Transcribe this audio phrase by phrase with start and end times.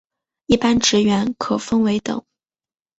[0.47, 2.25] 一般职员可分为等。